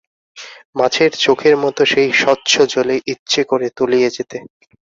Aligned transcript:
মাছের 0.77 1.11
চোখের 1.23 1.55
মতো 1.63 1.81
সেই 1.85 2.09
স্বচ্ছ 2.13 2.51
জলে 2.73 2.95
ইচ্ছে 3.13 3.41
করে 3.49 3.67
তলিয়ে 3.77 4.09
যেতে। 4.09 4.37